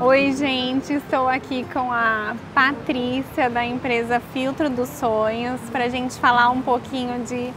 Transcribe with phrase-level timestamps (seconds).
[0.00, 6.14] Oi, gente, estou aqui com a Patrícia da empresa Filtro dos Sonhos para a gente
[6.14, 7.52] falar um pouquinho de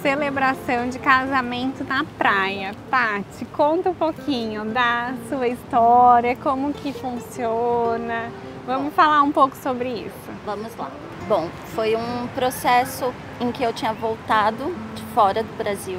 [0.00, 2.76] celebração de casamento na praia.
[2.88, 8.30] Pati, conta um pouquinho da sua história, como que funciona.
[8.66, 10.30] Vamos falar um pouco sobre isso.
[10.46, 10.92] Vamos lá.
[11.26, 15.98] Bom, foi um processo em que eu tinha voltado de fora do Brasil.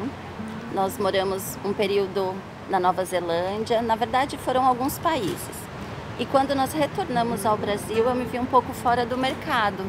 [0.75, 2.35] Nós moramos um período
[2.69, 5.55] na Nova Zelândia, na verdade foram alguns países.
[6.19, 9.85] E quando nós retornamos ao Brasil, eu me vi um pouco fora do mercado,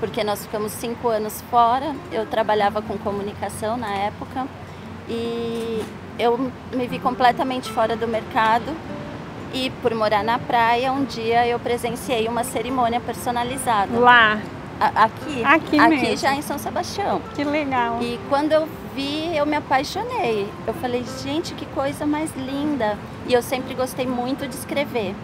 [0.00, 1.94] porque nós ficamos cinco anos fora.
[2.10, 4.48] Eu trabalhava com comunicação na época
[5.08, 5.84] e
[6.18, 8.74] eu me vi completamente fora do mercado.
[9.52, 13.96] E por morar na praia, um dia eu presenciei uma cerimônia personalizada.
[13.96, 14.40] Lá?
[14.80, 15.44] Aqui.
[15.44, 16.16] Aqui, aqui mesmo.
[16.16, 17.20] já em São Sebastião.
[17.34, 18.02] Que legal.
[18.02, 20.48] E quando eu vi, eu me apaixonei.
[20.66, 22.98] Eu falei, gente, que coisa mais linda.
[23.26, 25.14] E eu sempre gostei muito de escrever.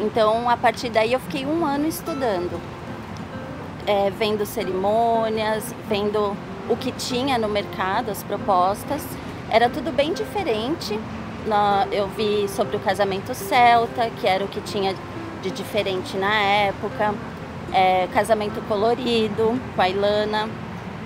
[0.00, 2.60] Então, a partir daí, eu fiquei um ano estudando,
[3.86, 6.36] é, vendo cerimônias, vendo
[6.68, 9.02] o que tinha no mercado, as propostas.
[9.50, 10.98] Era tudo bem diferente.
[11.92, 14.94] Eu vi sobre o casamento celta, que era o que tinha
[15.42, 17.14] de diferente na época,
[17.72, 20.48] é, casamento colorido com a Ilana.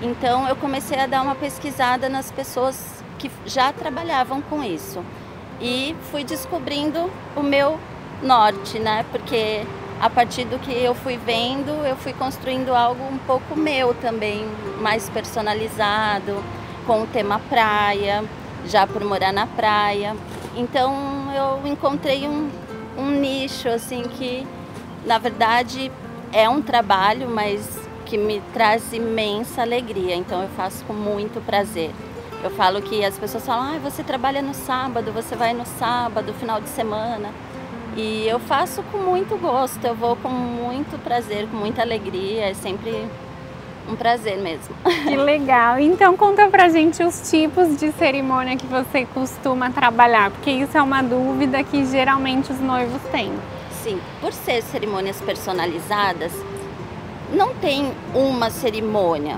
[0.01, 5.03] Então, eu comecei a dar uma pesquisada nas pessoas que já trabalhavam com isso
[5.61, 7.79] e fui descobrindo o meu
[8.23, 9.05] norte, né?
[9.11, 9.63] Porque
[10.01, 14.43] a partir do que eu fui vendo, eu fui construindo algo um pouco meu também,
[14.79, 16.43] mais personalizado,
[16.87, 18.23] com o tema praia,
[18.65, 20.15] já por morar na praia.
[20.55, 20.91] Então
[21.35, 22.49] eu encontrei um,
[22.97, 24.45] um nicho assim que,
[25.05, 25.91] na verdade,
[26.33, 30.15] é um trabalho, mas que me traz imensa alegria.
[30.15, 31.91] Então eu faço com muito prazer.
[32.43, 36.33] Eu falo que as pessoas falam, ah, você trabalha no sábado, você vai no sábado,
[36.33, 37.29] final de semana.
[37.95, 42.53] E eu faço com muito gosto, eu vou com muito prazer, com muita alegria, é
[42.53, 43.05] sempre
[43.87, 44.73] um prazer mesmo.
[45.07, 45.79] Que legal.
[45.79, 50.81] Então conta pra gente os tipos de cerimônia que você costuma trabalhar, porque isso é
[50.81, 53.31] uma dúvida que geralmente os noivos têm.
[53.83, 56.31] Sim, por ser cerimônias personalizadas,
[57.33, 59.37] não tem uma cerimônia.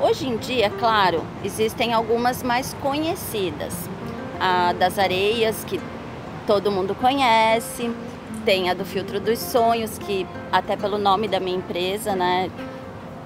[0.00, 3.72] Hoje em dia, claro, existem algumas mais conhecidas.
[4.40, 5.80] A das areias, que
[6.44, 7.90] todo mundo conhece.
[8.44, 12.50] Tem a do filtro dos sonhos, que até pelo nome da minha empresa, né?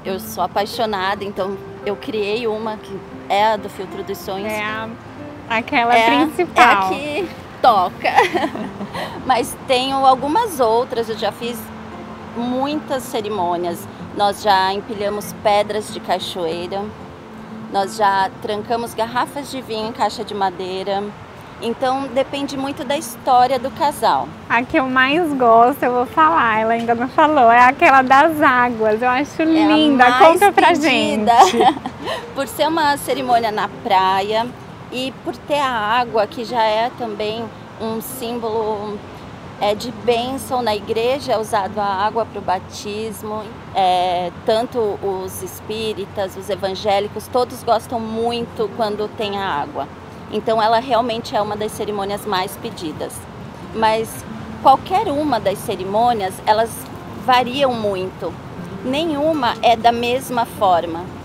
[0.05, 2.97] Eu sou apaixonada, então eu criei uma que
[3.29, 4.53] é a do filtro dos sonhos.
[4.53, 4.89] É a,
[5.49, 6.65] aquela é, principal.
[6.65, 7.29] É a que
[7.61, 8.13] toca.
[9.27, 11.59] Mas tenho algumas outras, eu já fiz
[12.37, 13.87] muitas cerimônias.
[14.17, 16.83] Nós já empilhamos pedras de cachoeira,
[17.73, 21.05] nós já trancamos garrafas de vinho em caixa de madeira.
[21.61, 24.29] Então depende muito da história do casal.
[24.49, 28.41] A que eu mais gosto, eu vou falar, ela ainda não falou, é aquela das
[28.41, 29.03] águas.
[29.03, 30.19] Eu acho é linda.
[30.19, 31.31] Conta pra gente.
[32.35, 34.47] por ser uma cerimônia na praia
[34.91, 37.44] e por ter a água, que já é também
[37.81, 38.99] um símbolo
[39.60, 43.43] é, de bênção na igreja, é usado a água para o batismo.
[43.75, 49.87] É, tanto os espíritas, os evangélicos, todos gostam muito quando tem a água.
[50.31, 53.15] Então ela realmente é uma das cerimônias mais pedidas.
[53.75, 54.25] Mas
[54.62, 56.70] qualquer uma das cerimônias, elas
[57.25, 58.32] variam muito.
[58.84, 61.18] Nenhuma é da mesma forma.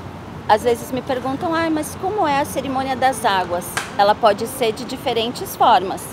[0.48, 3.66] Às vezes me perguntam, ah, mas como é a cerimônia das águas?
[3.98, 6.06] Ela pode ser de diferentes formas.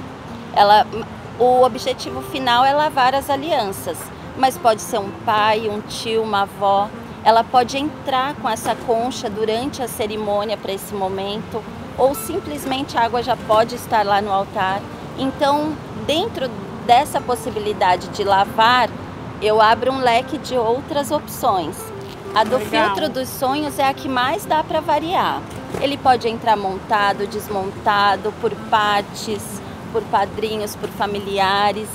[0.54, 0.86] Ela,
[1.38, 3.98] o objetivo final é lavar as alianças,
[4.36, 6.88] mas pode ser um pai, um tio, uma avó.
[7.24, 11.62] Ela pode entrar com essa concha durante a cerimônia para esse momento
[11.98, 14.80] ou simplesmente a água já pode estar lá no altar.
[15.18, 15.76] Então,
[16.06, 16.48] dentro
[16.86, 18.88] dessa possibilidade de lavar,
[19.42, 21.89] eu abro um leque de outras opções.
[22.34, 22.94] A do Legal.
[22.94, 25.42] filtro dos sonhos é a que mais dá para variar.
[25.80, 29.60] Ele pode entrar montado, desmontado, por partes,
[29.92, 31.88] por padrinhos, por familiares,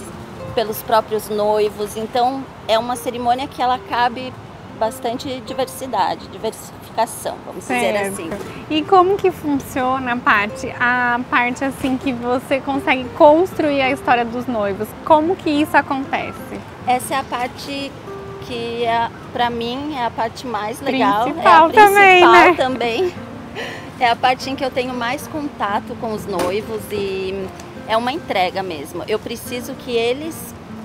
[0.54, 1.96] pelos próprios noivos.
[1.96, 4.34] Então, é uma cerimônia que ela cabe
[4.78, 7.82] bastante diversidade, diversificação, vamos certo.
[7.82, 8.30] dizer assim.
[8.70, 14.46] E como que funciona, Paty, a parte assim que você consegue construir a história dos
[14.48, 14.88] noivos?
[15.06, 16.60] Como que isso acontece?
[16.86, 17.92] Essa é a parte
[18.48, 22.54] que é, para mim é a parte mais legal, principal é a principal também, né?
[22.54, 23.14] também.
[23.98, 27.48] É a parte em que eu tenho mais contato com os noivos e
[27.88, 29.06] é uma entrega mesmo.
[29.08, 30.36] Eu preciso que eles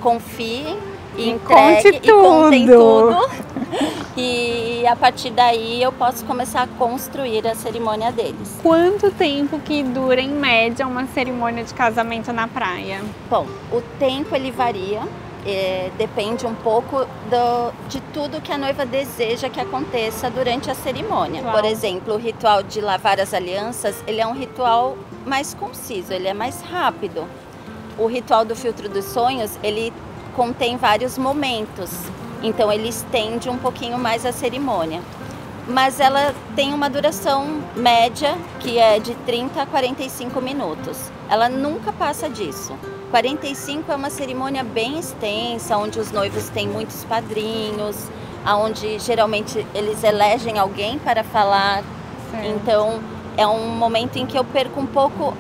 [0.00, 0.78] confiem
[1.16, 2.06] e entregue Conte tudo.
[2.06, 3.50] e contem tudo.
[4.16, 8.58] E a partir daí eu posso começar a construir a cerimônia deles.
[8.62, 13.00] Quanto tempo que dura em média uma cerimônia de casamento na praia?
[13.30, 15.00] Bom, o tempo ele varia,
[15.46, 20.74] é, depende um pouco do, de tudo que a noiva deseja que aconteça durante a
[20.74, 21.42] cerimônia.
[21.42, 21.52] Uau.
[21.52, 24.96] Por exemplo, o ritual de lavar as alianças, ele é um ritual
[25.26, 27.26] mais conciso, ele é mais rápido.
[27.98, 29.92] O ritual do filtro dos sonhos, ele
[30.34, 31.90] contém vários momentos,
[32.42, 35.00] então ele estende um pouquinho mais a cerimônia.
[35.70, 41.12] Mas ela tem uma duração média que é de 30 a 45 minutos.
[41.28, 42.76] Ela nunca passa disso.
[43.12, 47.96] 45 é uma cerimônia bem extensa, onde os noivos têm muitos padrinhos,
[48.44, 51.84] onde geralmente eles elegem alguém para falar.
[52.32, 52.46] Certo.
[52.48, 53.00] Então
[53.36, 55.34] é um momento em que eu perco um pouco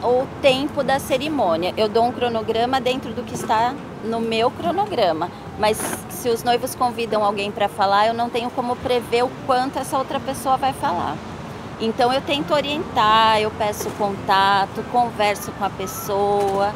[0.00, 1.74] o tempo da cerimônia.
[1.76, 5.76] Eu dou um cronograma dentro do que está no meu cronograma, mas
[6.08, 9.98] se os noivos convidam alguém para falar, eu não tenho como prever o quanto essa
[9.98, 11.16] outra pessoa vai falar.
[11.80, 16.72] Então eu tento orientar, eu peço contato, converso com a pessoa,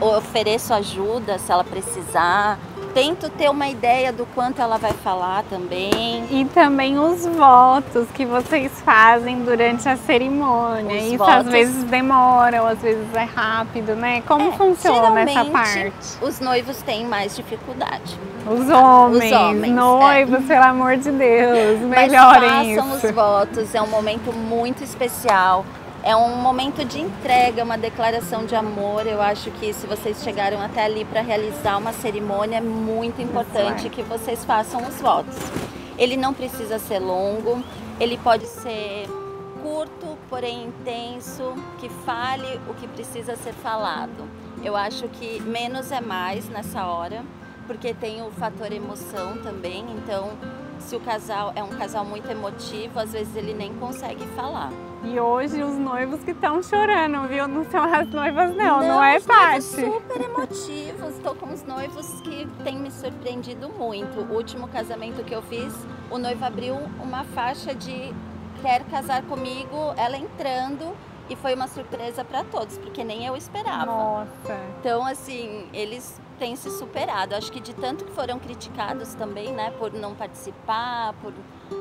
[0.00, 2.58] ofereço ajuda se ela precisar,
[2.94, 6.24] tento ter uma ideia do quanto ela vai falar também.
[6.30, 10.96] E também os votos que vocês fazem durante a cerimônia.
[10.96, 14.22] Os Isso votos- às vezes demora, ou às vezes é rápido, né?
[14.26, 15.92] Como É, funciona essa parte?
[16.22, 18.18] Os noivos têm mais dificuldade.
[18.46, 23.06] Os homens, Os homens, noivos, pelo amor de Deus, Mas melhorem façam isso.
[23.06, 25.64] os votos, é um momento muito especial.
[26.02, 29.06] É um momento de entrega, uma declaração de amor.
[29.06, 33.88] Eu acho que se vocês chegaram até ali para realizar uma cerimônia, é muito importante
[33.88, 33.90] é.
[33.90, 35.36] que vocês façam os votos.
[35.98, 37.62] Ele não precisa ser longo,
[37.98, 39.08] ele pode ser
[39.60, 44.28] curto, porém intenso, que fale o que precisa ser falado.
[44.62, 47.24] Eu acho que menos é mais nessa hora,
[47.66, 49.84] porque tem o fator emoção também.
[49.96, 50.30] Então,
[50.78, 54.70] se o casal é um casal muito emotivo, às vezes ele nem consegue falar.
[55.04, 57.46] E hoje os noivos que estão chorando, viu?
[57.46, 59.92] Não são as noivas, não, não, é os noivos fácil.
[59.92, 61.16] super emotivos.
[61.16, 64.20] Estou com os noivos que têm me surpreendido muito.
[64.20, 65.72] O último casamento que eu fiz,
[66.10, 68.12] o noivo abriu uma faixa de
[68.60, 70.94] quer casar comigo, ela entrando
[71.28, 73.86] e foi uma surpresa para todos, porque nem eu esperava.
[73.86, 74.58] Nossa.
[74.80, 77.34] Então, assim, eles têm se superado.
[77.34, 81.32] Acho que de tanto que foram criticados também, né, por não participar, por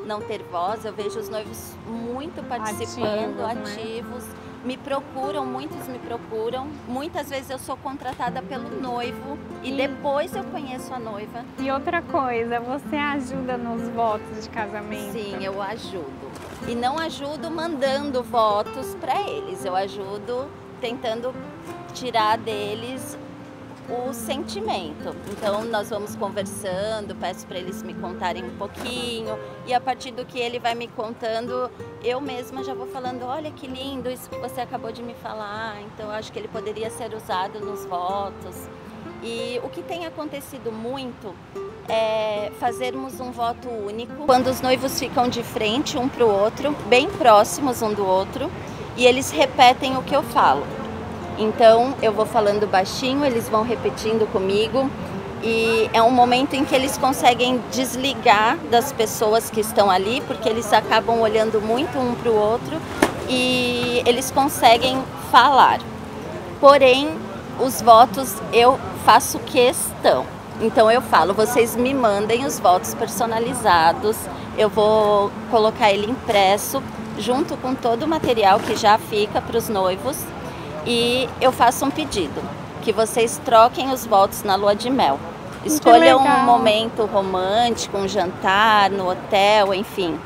[0.06, 3.74] não ter voz, eu vejo os noivos muito participando, Ativos, né?
[3.74, 4.24] ativos.
[4.66, 6.68] Me procuram, muitos me procuram.
[6.88, 11.46] Muitas vezes eu sou contratada pelo noivo e, E- depois eu conheço a noiva.
[11.60, 15.14] E outra coisa, você ajuda nos votos de casamento?
[15.14, 16.28] Sim, eu ajudo.
[16.66, 20.50] E não ajudo mandando votos para eles, eu ajudo
[20.82, 21.34] tentando
[21.94, 23.18] tirar deles
[23.90, 25.16] o sentimento.
[25.32, 30.26] Então nós vamos conversando, peço para eles me contarem um pouquinho e a partir do
[30.26, 31.72] que ele vai me contando,
[32.04, 35.82] eu mesma já vou falando, olha que lindo isso que você acabou de me falar.
[35.82, 38.68] Então acho que ele poderia ser usado nos votos.
[39.24, 41.34] E o que tem acontecido muito
[41.90, 46.76] é fazermos um voto único quando os noivos ficam de frente um para o outro,
[46.88, 48.52] bem próximos um do outro,
[48.96, 50.66] e eles repetem o que eu falo.
[51.38, 54.90] Então eu vou falando baixinho, eles vão repetindo comigo
[55.44, 60.50] e é um momento em que eles conseguem desligar das pessoas que estão ali, porque
[60.50, 62.82] eles acabam olhando muito um para o outro
[63.30, 65.02] e eles conseguem
[65.32, 65.80] falar.
[66.60, 67.10] Porém,
[67.60, 70.37] os votos eu faço questão.
[70.60, 74.18] Então eu falo, vocês me mandem os votos personalizados,
[74.58, 76.82] eu vou colocar ele impresso
[77.20, 80.18] junto com todo o material que já fica para os noivos
[80.86, 82.42] e eu faço um pedido,
[82.82, 85.20] que vocês troquem os votos na lua de mel.
[85.64, 90.18] Escolham um momento romântico, um jantar no hotel, enfim,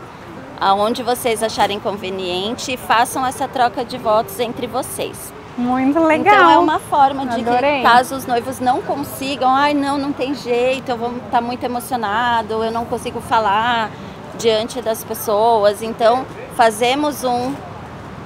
[0.59, 5.33] aonde vocês acharem conveniente e façam essa troca de votos entre vocês.
[5.57, 6.35] Muito legal.
[6.35, 7.77] Então é uma forma de Adorei.
[7.77, 11.63] que caso os noivos não consigam, ai não, não tem jeito, eu vou estar muito
[11.63, 13.91] emocionado, eu não consigo falar
[14.37, 15.81] diante das pessoas.
[15.81, 17.53] Então fazemos um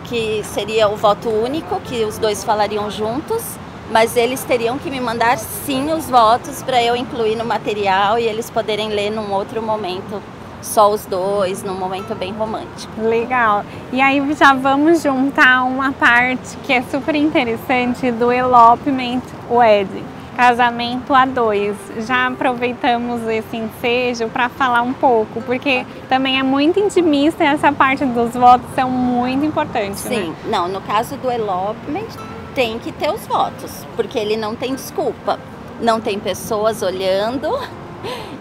[0.05, 3.43] que seria o voto único, que os dois falariam juntos,
[3.89, 8.23] mas eles teriam que me mandar sim os votos para eu incluir no material e
[8.23, 10.21] eles poderem ler num outro momento,
[10.65, 12.91] só os dois, num momento bem romântico.
[13.01, 13.63] Legal.
[13.93, 20.03] E aí já vamos juntar uma parte que é super interessante do elopement wedding,
[20.35, 21.75] casamento a dois.
[21.99, 27.71] Já aproveitamos esse ensejo para falar um pouco, porque também é muito intimista e essa
[27.71, 30.03] parte dos votos são muito importantes.
[30.05, 30.15] né?
[30.15, 32.07] Sim, não, no caso do elopement
[32.53, 35.39] tem que ter os votos, porque ele não tem desculpa.
[35.81, 37.47] não tem pessoas olhando.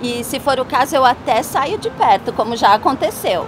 [0.03, 3.47] E se for o caso, eu até saio de perto, como já aconteceu.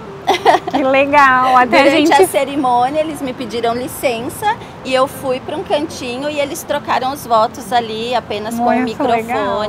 [0.71, 1.57] Que legal!
[1.57, 2.23] Até Durante a gente.
[2.23, 7.13] a cerimônia, eles me pediram licença e eu fui para um cantinho e eles trocaram
[7.13, 9.23] os votos ali apenas com o microfone.
[9.23, 9.63] legal.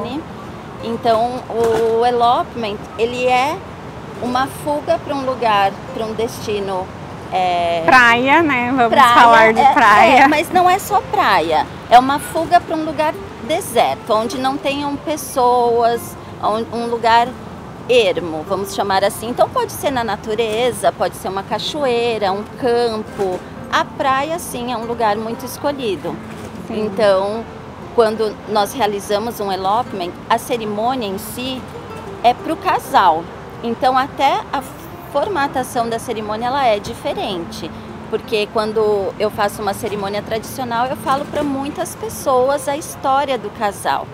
[0.84, 3.56] Então, o elopement, ele é
[4.22, 6.88] uma fuga para um lugar, para um destino
[7.32, 8.72] é, Praia, né?
[8.74, 10.20] Vamos praia, falar de é- praia.
[10.24, 11.66] é, mas não é só praia.
[11.90, 13.14] É uma fuga para um lugar
[13.48, 17.28] deserto, onde não tenham pessoas, um, lugar
[17.90, 19.30] ermo, vamos chamar assim.
[19.30, 23.40] Então pode ser na natureza, pode ser uma cachoeira, um campo.
[23.72, 26.16] A praia, sim, é um lugar muito escolhido.
[26.68, 26.86] Sim.
[26.86, 27.44] Então,
[27.96, 31.62] quando nós realizamos um elopement, a cerimônia em si
[32.24, 33.24] é para o casal.
[33.64, 34.62] Então, até a
[35.12, 37.72] formatação da cerimônia ela é diferente,
[38.10, 43.50] porque quando eu faço uma cerimônia tradicional, eu falo para muitas pessoas a história do
[43.50, 44.08] casal.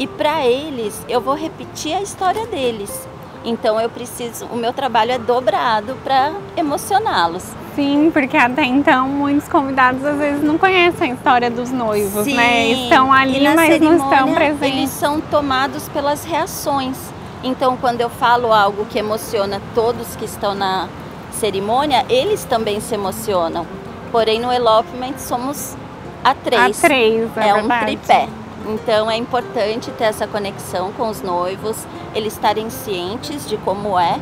[0.00, 3.06] E para eles, eu vou repetir a história deles.
[3.44, 7.44] Então eu preciso, o meu trabalho é dobrado para emocioná-los.
[7.76, 12.68] Sim, porque até então muitos convidados às vezes não conhecem a história dos noivos, né?
[12.68, 14.62] Estão ali, e na mas não estão presentes.
[14.78, 16.96] Eles são tomados pelas reações.
[17.44, 20.88] Então, quando eu falo algo que emociona todos que estão na
[21.30, 23.66] cerimônia, eles também se emocionam.
[24.10, 25.76] Porém, no elopement somos
[26.24, 26.80] a A três.
[26.80, 27.84] três, é, é um verdade.
[27.96, 28.28] tripé.
[28.70, 31.76] Então é importante ter essa conexão com os noivos,
[32.14, 34.20] eles estarem cientes de como é,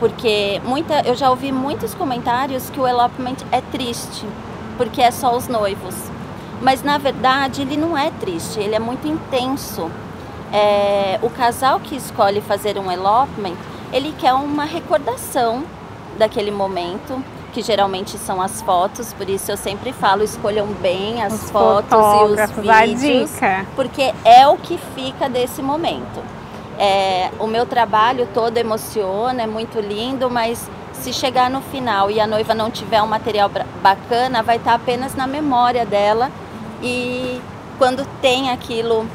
[0.00, 4.26] porque muita, eu já ouvi muitos comentários que o elopement é triste,
[4.78, 5.94] porque é só os noivos.
[6.62, 9.90] Mas na verdade ele não é triste, ele é muito intenso.
[10.50, 13.56] É, o casal que escolhe fazer um elopement,
[13.92, 15.62] ele quer uma recordação
[16.16, 17.22] daquele momento,
[17.54, 21.96] que geralmente são as fotos, por isso eu sempre falo, escolham bem as Os fotos
[21.96, 22.50] e os
[22.96, 23.30] vídeos,
[23.76, 26.20] porque é o que fica desse momento.
[26.76, 32.20] É, o meu trabalho todo emociona, é muito lindo, mas se chegar no final e
[32.20, 33.48] a noiva não tiver um material
[33.80, 36.32] bacana, vai estar apenas na memória dela
[36.82, 37.40] e
[37.78, 39.06] quando tem aquilo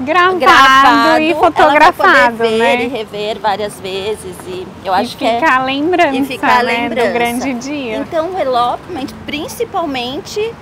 [0.00, 2.84] Gravado, gravado, e ela vai fotografado, poder ver né?
[2.84, 6.46] e rever várias vezes e eu e acho que é fica a lembrança, e fica
[6.46, 7.08] a né, lembrança.
[7.08, 7.96] do grande dia.
[7.98, 10.54] Então, o elopement, principalmente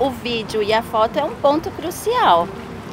[0.00, 2.48] o vídeo e a foto é um ponto crucial.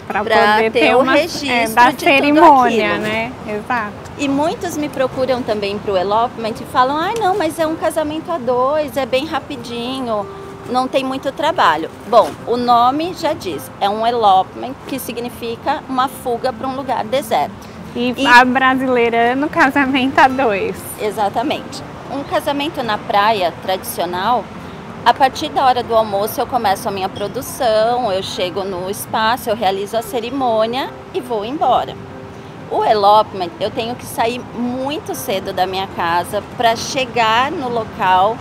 [0.07, 3.31] Pra poder ter ter o uma registro é, da cerimônia, né?
[3.48, 3.93] Exato.
[4.17, 7.75] E muitos me procuram também para o elopement e falam: ai, não, mas é um
[7.75, 10.27] casamento a dois, é bem rapidinho,
[10.70, 11.89] não tem muito trabalho.
[12.08, 17.03] Bom, o nome já diz, é um elopement, que significa uma fuga para um lugar
[17.03, 17.53] deserto.
[17.96, 20.75] E, E- a brasileira no casamento a dois.
[21.00, 21.84] Exatamente.
[22.12, 24.43] Um casamento na praia tradicional,
[25.05, 29.50] a partir da hora do almoço eu começo a minha produção, eu chego no espaço,
[29.50, 31.96] eu realizo a cerimônia e vou embora.
[32.72, 38.36] O elopement, eu tenho que sair muito cedo da minha casa para chegar no local.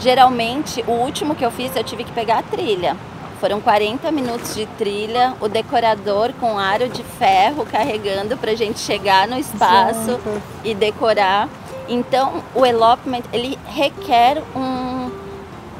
[0.00, 2.96] Geralmente, o último que eu fiz, eu tive que pegar a trilha.
[3.40, 8.78] Foram 40 minutos de trilha, o decorador com aro de ferro carregando para a gente
[8.78, 10.42] chegar no espaço Juntos.
[10.64, 11.48] e decorar.
[11.88, 15.10] Então, o elopement ele requer um,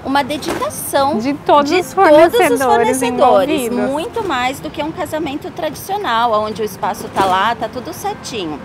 [0.05, 3.91] uma dedicação De todos de os fornecedores, todos os fornecedores, envolvidos.
[3.91, 8.61] muito mais do que um casamento tradicional, onde o espaço tá lá, tá tudo certinho.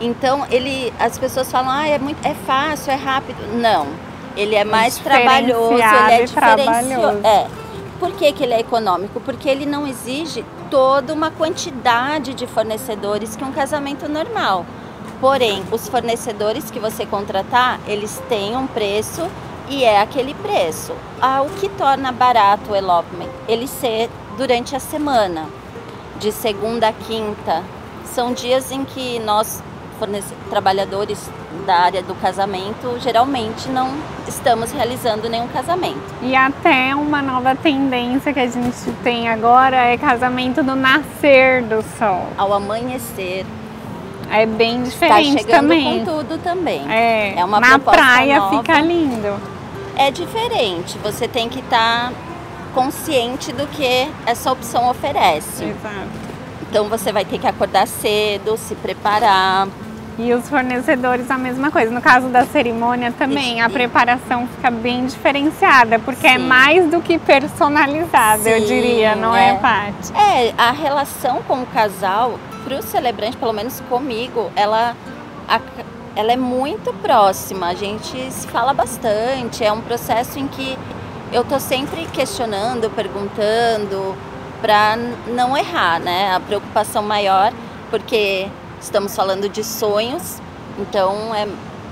[0.00, 3.38] Então, ele, as pessoas falam, ah, é muito, é fácil, é rápido.
[3.60, 3.86] Não,
[4.36, 7.26] ele é mais trabalhoso, ele é diferenciado e diferenciado.
[7.26, 7.46] É.
[7.98, 9.20] Por que, que ele é econômico?
[9.20, 14.64] Porque ele não exige toda uma quantidade de fornecedores que um casamento normal.
[15.20, 19.28] Porém, os fornecedores que você contratar, eles têm um preço
[19.68, 20.94] e é aquele preço.
[21.20, 23.28] Ah, o que torna barato o elopement?
[23.46, 24.08] Ele ser
[24.38, 25.46] durante a semana,
[26.18, 27.62] de segunda a quinta.
[28.06, 29.62] São dias em que nós,
[30.48, 31.30] trabalhadores
[31.70, 33.92] da área do casamento, geralmente não
[34.26, 36.00] estamos realizando nenhum casamento.
[36.20, 41.80] E até uma nova tendência que a gente tem agora é casamento no nascer do
[41.96, 42.26] sol.
[42.36, 43.46] Ao amanhecer,
[44.28, 46.04] É bem está diferente chegando também.
[46.04, 46.82] com tudo também.
[46.90, 48.58] É, É uma na praia nova.
[48.58, 49.40] fica lindo.
[49.96, 50.98] é diferente.
[51.04, 52.12] Você tem que estar
[52.74, 55.64] consciente do que essa opção oferece.
[55.66, 56.30] Exato.
[56.68, 59.68] Então você vai ter que acordar cedo, se preparar.
[60.20, 61.90] E os fornecedores a mesma coisa.
[61.90, 63.66] No caso da cerimônia também, Isso.
[63.66, 66.46] a preparação fica bem diferenciada, porque é Sim.
[66.46, 69.54] mais do que personalizada, eu Sim, diria, não é, é.
[69.54, 70.12] Paty?
[70.14, 74.94] É, a relação com o casal, para o celebrante, pelo menos comigo, ela,
[76.14, 77.68] ela é muito próxima.
[77.68, 79.64] A gente se fala bastante.
[79.64, 80.78] É um processo em que
[81.32, 84.14] eu tô sempre questionando, perguntando.
[84.60, 84.98] para
[85.28, 86.34] não errar, né?
[86.34, 87.50] A preocupação maior,
[87.90, 88.46] porque
[88.80, 90.40] estamos falando de sonhos,
[90.78, 91.46] então é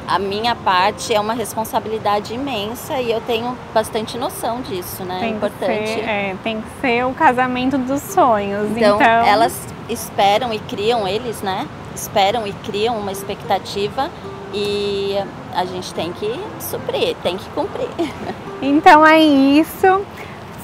[0.08, 5.18] a minha parte é uma responsabilidade imensa e eu tenho bastante noção disso, né?
[5.20, 5.82] Tem é importante.
[5.82, 8.70] Que ser, é, tem que ser o casamento dos sonhos.
[8.70, 9.54] Então, então, elas
[9.86, 11.68] esperam e criam eles, né?
[11.94, 14.10] Esperam e criam uma expectativa
[14.54, 15.14] e
[15.54, 17.88] a gente tem que suprir, tem que cumprir.
[18.60, 20.04] Então é isso.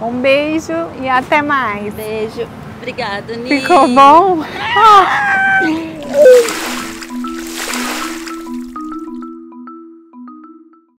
[0.06, 1.92] Um beijo e até mais.
[1.94, 2.48] Beijo.
[2.78, 3.62] Obrigada, Nini.
[3.62, 4.44] Ficou bom?
[4.78, 5.60] Ah.